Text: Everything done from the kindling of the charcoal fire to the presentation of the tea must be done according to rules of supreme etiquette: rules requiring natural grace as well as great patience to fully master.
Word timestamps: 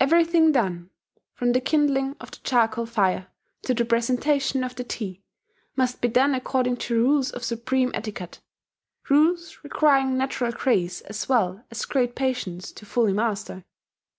Everything 0.00 0.52
done 0.52 0.88
from 1.34 1.52
the 1.52 1.60
kindling 1.60 2.16
of 2.18 2.30
the 2.30 2.38
charcoal 2.38 2.86
fire 2.86 3.26
to 3.60 3.74
the 3.74 3.84
presentation 3.84 4.64
of 4.64 4.74
the 4.74 4.84
tea 4.84 5.22
must 5.76 6.00
be 6.00 6.08
done 6.08 6.34
according 6.34 6.78
to 6.78 6.96
rules 6.96 7.30
of 7.30 7.44
supreme 7.44 7.90
etiquette: 7.92 8.40
rules 9.10 9.58
requiring 9.62 10.16
natural 10.16 10.52
grace 10.52 11.02
as 11.02 11.28
well 11.28 11.62
as 11.70 11.84
great 11.84 12.14
patience 12.14 12.72
to 12.72 12.86
fully 12.86 13.12
master. 13.12 13.62